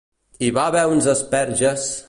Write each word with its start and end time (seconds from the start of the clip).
Hi 0.45 0.49
va 0.55 0.63
haver 0.71 0.85
uns 0.95 1.11
asperges! 1.15 1.89